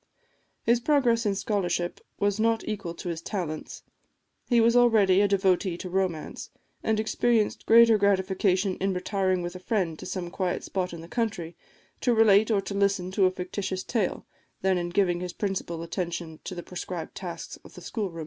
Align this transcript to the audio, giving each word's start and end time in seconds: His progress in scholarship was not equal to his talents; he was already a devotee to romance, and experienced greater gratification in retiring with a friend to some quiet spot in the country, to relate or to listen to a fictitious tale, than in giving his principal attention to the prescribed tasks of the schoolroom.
His 0.63 0.79
progress 0.79 1.27
in 1.27 1.35
scholarship 1.35 2.01
was 2.19 2.39
not 2.39 2.67
equal 2.67 2.95
to 2.95 3.09
his 3.09 3.21
talents; 3.21 3.83
he 4.49 4.59
was 4.59 4.75
already 4.75 5.21
a 5.21 5.27
devotee 5.27 5.77
to 5.77 5.91
romance, 5.91 6.49
and 6.81 6.99
experienced 6.99 7.67
greater 7.67 7.99
gratification 7.99 8.77
in 8.77 8.95
retiring 8.95 9.43
with 9.43 9.55
a 9.55 9.59
friend 9.59 9.99
to 9.99 10.07
some 10.07 10.31
quiet 10.31 10.63
spot 10.63 10.91
in 10.91 11.01
the 11.01 11.07
country, 11.07 11.55
to 11.99 12.15
relate 12.15 12.49
or 12.49 12.61
to 12.61 12.73
listen 12.73 13.11
to 13.11 13.25
a 13.27 13.31
fictitious 13.31 13.83
tale, 13.83 14.25
than 14.63 14.79
in 14.79 14.89
giving 14.89 15.19
his 15.19 15.33
principal 15.33 15.83
attention 15.83 16.39
to 16.45 16.55
the 16.55 16.63
prescribed 16.63 17.13
tasks 17.13 17.59
of 17.63 17.75
the 17.75 17.81
schoolroom. 17.81 18.19